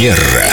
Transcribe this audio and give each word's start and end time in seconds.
Манера. 0.00 0.49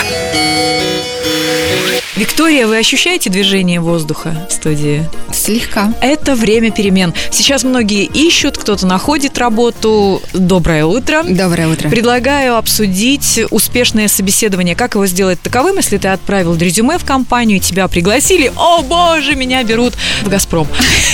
Виктория, 2.18 2.66
вы 2.66 2.78
ощущаете 2.78 3.30
движение 3.30 3.80
воздуха 3.80 4.48
в 4.50 4.52
студии? 4.52 5.08
Слегка. 5.32 5.94
Это 6.00 6.34
время 6.34 6.72
перемен. 6.72 7.14
Сейчас 7.30 7.62
многие 7.62 8.06
ищут, 8.06 8.58
кто-то 8.58 8.88
находит 8.88 9.38
работу. 9.38 10.20
Доброе 10.34 10.84
утро. 10.84 11.22
Доброе 11.22 11.68
утро. 11.68 11.88
Предлагаю 11.88 12.56
обсудить 12.56 13.38
успешное 13.50 14.08
собеседование. 14.08 14.74
Как 14.74 14.96
его 14.96 15.06
сделать 15.06 15.40
таковым, 15.40 15.76
если 15.76 15.96
ты 15.96 16.08
отправил 16.08 16.56
резюме 16.56 16.98
в 16.98 17.04
компанию, 17.04 17.60
тебя 17.60 17.86
пригласили. 17.86 18.50
О, 18.56 18.82
боже, 18.82 19.36
меня 19.36 19.62
берут 19.62 19.94
в 20.24 20.28
«Газпром». 20.28 20.66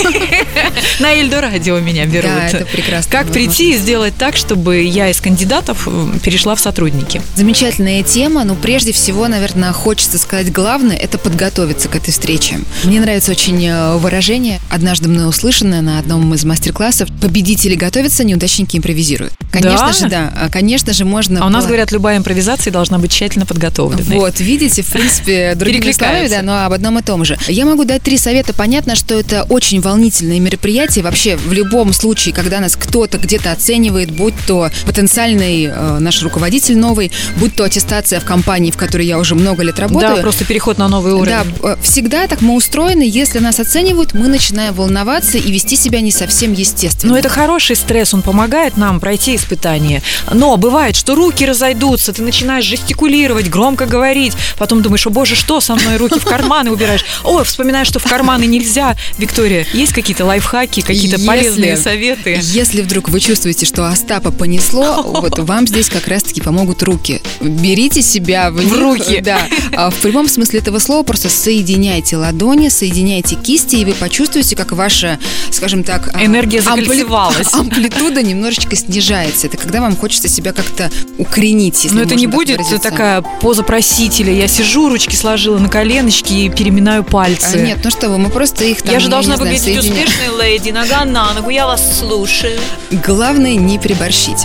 На 1.01 1.13
Эльдо 1.13 1.43
радио 1.43 1.81
меня 1.81 2.07
берут. 2.07 2.31
Да, 2.31 2.49
это 2.49 2.65
прекрасно. 2.65 3.13
Как 3.13 3.31
прийти 3.31 3.73
и 3.73 3.77
сделать 3.77 4.15
так, 4.17 4.39
чтобы 4.39 4.83
я 4.83 5.11
из 5.11 5.21
кандидатов 5.21 5.87
перешла 6.23 6.55
в 6.55 6.61
сотрудники? 6.61 7.21
Замечательная 7.37 8.03
тема, 8.03 8.45
но 8.45 8.55
прежде 8.55 8.93
всего, 8.93 9.29
наверное, 9.29 9.75
хочется 9.75 10.17
сказать 10.17 10.51
главное– 10.51 10.94
это 10.95 11.19
подготовиться 11.19 11.89
к 11.89 11.97
этой 11.97 12.11
встрече. 12.11 12.61
Мне 12.85 13.01
нравится 13.01 13.31
очень 13.33 13.65
э, 13.67 13.97
выражение, 13.97 14.61
однажды 14.71 15.09
мной 15.09 15.29
услышанное 15.29 15.81
на 15.83 15.99
одном 15.99 16.33
из 16.35 16.45
мастер-классов. 16.45 17.09
Победители 17.21 17.75
готовятся, 17.75 18.25
неудачники 18.25 18.77
импровизируют. 18.77 19.33
Конечно 19.51 19.87
Да? 19.87 19.93
же, 19.93 20.09
да. 20.09 20.33
А, 20.37 20.49
Конечно 20.51 20.93
же, 20.93 21.05
можно... 21.05 21.43
А 21.43 21.47
у 21.47 21.49
нас 21.49 21.67
говорят, 21.67 21.93
любая 21.93 22.19
импровизация 22.19 22.73
должна 22.73 22.99
быть 22.99 23.13
тщательно 23.13 23.47
подготовленной. 23.47 24.17
Вот, 24.19 24.41
видите, 24.41 24.83
в 24.83 24.91
принципе, 24.91 25.55
другими 25.57 25.83
Перекликается. 25.83 26.29
словами, 26.29 26.29
да, 26.29 26.43
но 26.43 26.67
об 26.67 26.73
одном 26.73 26.99
и 26.99 27.03
том 27.03 27.25
же. 27.25 27.39
Я 27.47 27.65
могу 27.65 27.85
дать 27.85 28.03
три 28.03 28.19
совета. 28.19 28.53
Понятно, 28.53 28.97
что 28.97 29.15
это 29.19 29.45
очень 29.45 29.81
волнительное 29.81 30.41
мероприятие. 30.41 31.05
Вообще, 31.05 31.37
в 31.37 31.53
любом 31.53 31.93
случае, 31.93 32.35
когда 32.35 32.61
нас 32.61 32.75
кто-то 32.77 33.19
где-то 33.19 33.53
оценивает, 33.53 34.11
будь 34.11 34.35
то 34.47 34.71
потенциальный 34.87 35.65
э, 35.67 35.99
наш 36.01 36.23
руководитель 36.23 36.77
новый, 36.77 37.13
будь 37.37 37.55
то 37.55 37.65
аттестация 37.65 38.21
в 38.21 38.25
компании, 38.25 38.71
в 38.71 38.77
которой 38.77 39.07
я 39.07 39.19
уже 39.19 39.35
много 39.35 39.63
лет 39.63 39.79
работаю. 39.79 40.17
Да, 40.17 40.21
просто 40.23 40.45
переход 40.45 40.79
на 40.79 40.84
новый 40.89 41.13
уровень. 41.13 41.33
Да, 41.63 41.71
э, 41.71 41.77
всегда 41.83 42.27
так 42.27 42.41
мы 42.41 42.55
устроены. 42.55 43.03
Если 43.03 43.39
нас 43.39 43.61
оценивают, 43.61 44.15
мы 44.15 44.29
начинаем 44.29 44.75
волноваться 44.75 45.39
и 45.39 45.53
вести 45.53 45.77
себя 45.77 46.01
не 46.01 46.11
совсем 46.11 46.53
естественно. 46.53 47.13
Но 47.13 47.19
это 47.19 47.29
хороший 47.29 47.77
стресс, 47.77 48.15
он 48.15 48.23
помогает 48.23 48.77
нам 48.77 49.01
пройти 49.01 49.37
испытание. 49.37 50.03
Но 50.33 50.57
бывает, 50.57 50.97
что 50.97 51.15
руки 51.15 51.45
разойдутся, 51.45 52.13
ты 52.13 52.23
начинаешь 52.23 52.65
жестикулировать, 52.65 53.49
громко 53.49 53.87
говорить, 53.87 54.35
потом 54.59 54.83
думаешь, 54.83 55.07
о 55.07 55.11
боже, 55.11 55.35
что 55.35 55.61
со 55.61 55.75
мной, 55.75 55.97
руки 55.97 56.19
в 56.19 56.25
карманы 56.25 56.71
убираешь. 56.71 57.05
Ой, 57.25 57.45
вспоминаешь, 57.45 57.89
что 57.89 57.99
в 57.99 58.05
карманы 58.05 58.47
нельзя. 58.47 58.97
Виктория, 59.19 59.67
есть 59.73 59.93
какие-то 59.93 60.25
лайфхаки, 60.25 60.81
какие-то 60.81 61.25
полезные 61.25 61.77
советы? 61.77 62.41
Если 62.43 62.83
вдруг 62.83 63.09
вы 63.09 63.21
чувствуете, 63.21 63.67
что 63.67 63.87
Остапа 63.87 64.31
понесло, 64.31 65.03
вот 65.05 65.39
вам 65.39 65.67
здесь 65.67 65.89
как 65.89 66.09
раз-таки 66.09 66.41
помогут 66.41 66.83
руки. 66.83 67.21
Берите 67.41 68.03
себя 68.03 68.51
в, 68.51 68.57
В 68.57 68.79
руки. 68.79 69.21
Да. 69.21 69.39
А 69.73 69.91
В 69.91 69.97
прямом 69.97 70.29
смысле 70.29 70.61
этого 70.61 70.74
слова 70.81 71.03
просто 71.03 71.29
соединяйте 71.29 72.17
ладони, 72.17 72.69
соединяйте 72.69 73.35
кисти, 73.37 73.77
и 73.77 73.85
вы 73.85 73.93
почувствуете, 73.93 74.57
как 74.57 74.73
ваша, 74.73 75.19
скажем 75.51 75.85
так... 75.85 76.11
а, 76.15 76.25
Энергия 76.25 76.59
ампли- 76.61 76.83
закольцевалась. 76.85 77.53
Амплитуда 77.55 78.23
немножечко 78.23 78.77
снижается. 78.77 79.47
Это 79.47 79.57
когда 79.57 79.81
вам 79.81 79.97
хочется 79.97 80.29
себя 80.29 80.53
как-то 80.53 80.91
укоренить, 81.19 81.87
Но 81.93 82.03
это 82.03 82.15
не 82.15 82.27
будет 82.27 82.59
выразиться. 82.59 82.79
такая 82.91 83.23
поза 83.23 83.63
просителя. 83.63 84.33
Я 84.33 84.49
сижу, 84.49 84.89
ручки 84.89 85.15
сложила 85.15 85.59
на 85.59 85.69
коленочки 85.69 86.33
и 86.33 86.49
переминаю 86.49 87.01
А, 87.03 87.05
пальцы. 87.05 87.59
Нет, 87.61 87.79
ну 87.85 87.91
что 87.91 88.09
вы, 88.09 88.19
мы 88.19 88.31
просто 88.31 88.65
их 88.65 88.83
там, 88.83 88.93
я 88.93 89.01
же 89.01 89.09
должна 89.09 89.37
выглядеть 89.37 89.63
соединяем. 89.65 90.07
успешной 90.09 90.51
леди, 90.51 90.71
нога 90.71 91.05
на 91.05 91.33
ногу, 91.35 91.51
я 91.51 91.67
вас 91.67 91.99
слушаю. 92.01 92.59
Главное 92.91 93.55
не 93.55 93.79
переборщить. 93.79 94.45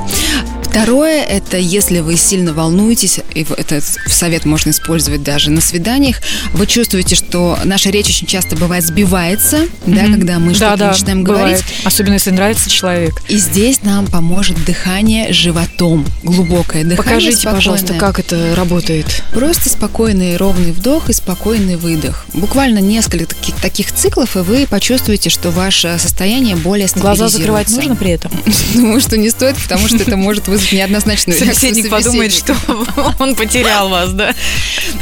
Второе, 0.70 1.24
это 1.24 1.58
если 1.58 2.00
вы 2.00 2.16
сильно 2.16 2.54
волнуетесь, 2.54 3.20
и 3.34 3.46
этот 3.58 3.84
совет 4.08 4.46
можно 4.46 4.70
использовать 4.70 5.24
даже 5.24 5.50
на 5.50 5.62
свиданиях, 5.62 6.18
вы 6.54 6.68
чувствуете, 6.68 7.16
что 7.16 7.58
наша 7.66 7.90
речь 7.90 8.08
очень 8.08 8.28
часто 8.28 8.56
бывает 8.56 8.86
сбивается, 8.86 9.68
да, 9.88 10.04
Мгм. 10.04 10.14
когда 10.14 10.38
мы 10.40 10.54
что-то 10.54 10.78
Да-да, 10.78 10.92
начинаем 10.92 11.24
бывает. 11.24 11.58
говорить. 11.58 11.64
Особенно, 11.86 12.14
если 12.14 12.30
нравится 12.32 12.70
человек. 12.70 13.16
И 13.28 13.38
здесь 13.38 13.82
нам 13.82 14.06
поможет 14.06 14.64
дыхание 14.64 15.34
животом, 15.34 16.06
глубокое 16.24 16.84
дыхание. 16.84 16.98
Покажите, 16.98 17.50
пожалуйста, 17.50 17.88
спокойное. 17.88 18.00
как 18.14 18.20
это 18.20 18.56
работает. 18.56 19.24
Просто 19.34 19.70
спокойный 19.70 20.38
ровный 20.38 20.72
вдох 20.72 21.10
и 21.10 21.14
спокойный 21.14 21.78
выдох. 21.78 22.26
Буквально 22.34 22.78
несколько 22.78 23.26
таких, 23.26 23.56
таких 23.56 23.92
циклов, 23.92 24.36
и 24.38 24.42
вы 24.42 24.68
почувствуете, 24.68 25.32
что 25.32 25.50
ваше 25.50 25.98
состояние 26.00 26.56
более 26.56 26.88
Глаза 26.96 27.28
закрывать 27.28 27.70
стабилизируется. 27.70 27.76
нужно 27.76 27.96
при 27.96 28.12
этом? 28.12 28.32
Думаю, 28.76 29.02
что 29.02 29.18
не 29.18 29.30
стоит, 29.32 29.58
потому 29.58 29.88
что 29.88 29.98
это 29.98 30.16
может 30.16 30.48
вызвать 30.48 30.59
неоднозначную 30.72 31.40
реакцию 31.40 31.70
Собеседник 31.70 31.92
подумает, 31.92 32.34
что 32.34 32.56
он 33.20 33.36
потерял 33.36 33.90
вас, 33.90 34.12
да? 34.12 34.34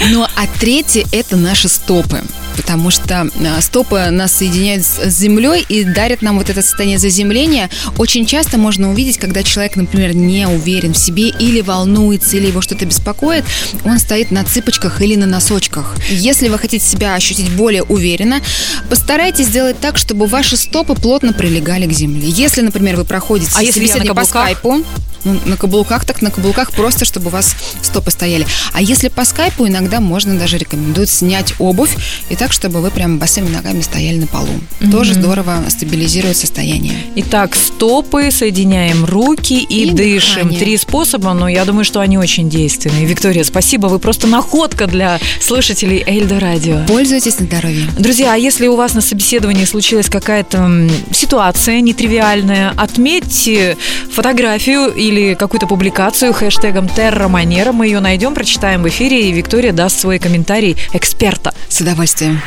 Ну, 0.10 0.24
а 0.24 0.48
третье– 0.60 1.06
это 1.12 1.36
наши 1.36 1.70
стопы. 1.70 2.22
Потому 2.56 2.90
что 2.90 3.30
а, 3.40 3.62
стопы 3.62 4.10
нас 4.10 4.34
соединяют 4.34 4.84
с 4.84 5.10
землей 5.10 5.64
и 5.70 5.84
дарят 5.84 6.24
нам 6.24 6.40
вот 6.40 6.50
это 6.50 6.64
состояние 6.64 6.98
заземления. 6.98 7.70
Очень 7.98 8.26
часто 8.26 8.58
можно 8.58 8.90
увидеть, 8.90 9.20
когда 9.20 9.44
человек, 9.44 9.76
например, 9.76 10.16
не 10.16 10.48
уверен 10.48 10.94
в 10.94 10.98
себе 10.98 11.30
или 11.30 11.62
волнуется, 11.62 12.38
или 12.38 12.48
его 12.48 12.62
что-то 12.62 12.86
беспокоит, 12.86 13.46
он 13.84 14.00
стоит 14.00 14.32
на 14.32 14.44
цыпочках 14.44 15.02
или 15.02 15.16
на 15.16 15.28
носочках. 15.28 15.96
Если 16.10 16.48
вы 16.48 16.58
хотите 16.58 16.84
себя 16.84 17.14
ощутить 17.14 17.52
более 17.52 17.84
уверенно, 17.84 18.42
постарайтесь 18.90 19.46
сделать 19.46 19.80
так, 19.80 19.98
чтобы 19.98 20.26
ваши 20.26 20.58
стопы 20.58 20.96
плотно 20.96 21.34
прилегали 21.34 21.86
к 21.86 21.92
земле. 21.92 22.28
Если, 22.28 22.62
например, 22.62 22.96
вы 22.96 23.06
проходите 23.06 23.52
А 23.56 23.62
если 23.62 23.86
по 24.14 24.26
скайпу, 24.26 24.84
ну, 25.28 25.40
на 25.46 25.58
каблуках, 25.58 26.06
так 26.06 26.22
на 26.22 26.32
каблуках 26.32 26.72
просто, 26.72 27.06
чтобы 27.06 27.28
у 27.28 27.30
вас 27.30 27.56
стопы 27.82 28.12
стояли. 28.12 28.46
А 28.74 28.82
если 28.82 29.10
по 29.10 29.26
скайпу, 29.26 29.68
иногда 29.68 30.00
можно 30.00 30.38
даже 30.38 30.58
рекомендуют 30.58 31.10
снять 31.10 31.54
обувь 31.60 31.96
и 32.30 32.36
так, 32.36 32.54
чтобы 32.54 32.82
вы 32.82 32.90
прям 32.92 33.20
босыми 33.20 33.50
ногами 33.50 33.82
стояли 33.82 34.18
на 34.18 34.28
полу. 34.28 34.48
Тоже 34.92 35.14
здорово 35.14 35.64
стабилизирует 35.70 36.38
состояние. 36.38 36.96
Итак, 37.16 37.56
стопы, 37.56 38.32
соединяем 38.32 39.06
руки 39.06 39.54
и, 39.60 39.84
И 39.84 39.92
дышим. 39.92 40.36
дыхание. 40.44 40.60
Три 40.60 40.78
способа, 40.78 41.34
но 41.34 41.48
я 41.48 41.66
думаю, 41.66 41.86
что 41.86 42.00
они 42.00 42.18
очень 42.18 42.50
действенные. 42.50 43.06
Виктория, 43.06 43.44
спасибо, 43.44 43.88
вы 43.88 44.00
просто 44.00 44.28
находка 44.28 44.88
для 44.88 45.20
слушателей 45.42 46.04
Эльдо 46.06 46.40
Радио. 46.40 46.86
Пользуйтесь 46.88 47.40
на 47.40 47.46
здоровье. 47.46 47.90
Друзья, 47.98 48.34
а 48.34 48.38
если 48.38 48.68
у 48.68 48.76
вас 48.76 48.94
на 48.94 49.02
собеседовании 49.02 49.66
случилась 49.66 50.08
какая-то 50.10 50.88
ситуация 51.12 51.82
нетривиальная, 51.82 52.74
отметьте 52.78 53.78
фотографию 54.12 54.94
или 55.18 55.34
какую-то 55.34 55.68
публикацию 55.68 56.34
хэштегом 56.34 56.88
Терра 56.88 57.28
Манера. 57.28 57.72
Мы 57.72 57.88
ее 57.88 58.00
найдем, 58.00 58.34
прочитаем 58.34 58.84
в 58.84 58.88
эфире, 58.88 59.30
и 59.30 59.32
Виктория 59.32 59.74
даст 59.74 60.00
свой 60.00 60.20
комментарий 60.20 60.78
эксперта. 60.94 61.54
С 61.68 61.82
удовольствием. 61.82 62.42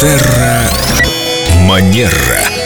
Терра 0.00 0.62
Манера. 1.66 2.59